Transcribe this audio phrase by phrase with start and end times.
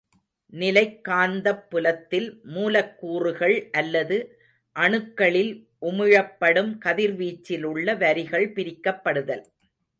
[0.53, 4.17] நிலைக் காந்தப்புலத்தில் மூலக்கூறுகள் அல்லது
[4.75, 5.53] அணுக்களில்
[5.81, 9.43] உமிழப்படும் கதிர்வீச்சிலுள்ள வரிகள் பிரிக்கப்படுதல்.